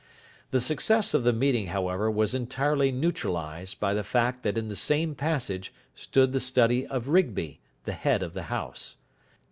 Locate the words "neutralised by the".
2.91-4.03